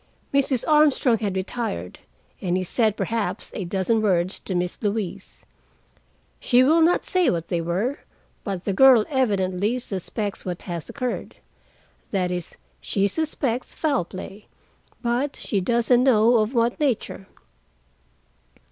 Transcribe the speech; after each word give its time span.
Mrs. 0.33 0.65
Armstrong 0.67 1.19
had 1.19 1.35
retired, 1.35 1.99
and 2.41 2.57
he 2.57 2.63
said 2.63 2.97
perhaps 2.97 3.51
a 3.53 3.65
dozen 3.65 4.01
words 4.01 4.39
to 4.39 4.55
Miss 4.55 4.79
Louise. 4.81 5.45
She 6.39 6.63
will 6.63 6.81
not 6.81 7.05
say 7.05 7.29
what 7.29 7.49
they 7.49 7.61
were, 7.61 7.99
but 8.43 8.63
the 8.65 8.73
girl 8.73 9.05
evidently 9.09 9.77
suspects 9.77 10.43
what 10.43 10.63
has 10.63 10.89
occurred. 10.89 11.35
That 12.09 12.31
is, 12.31 12.57
she 12.79 13.07
suspects 13.07 13.75
foul 13.75 14.05
play, 14.05 14.47
but 15.03 15.35
she 15.35 15.61
doesn't 15.61 16.03
know 16.03 16.37
of 16.37 16.55
what 16.55 16.79
nature. 16.79 17.27